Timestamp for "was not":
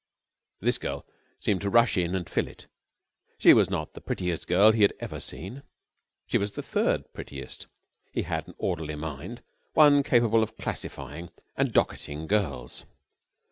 3.53-3.93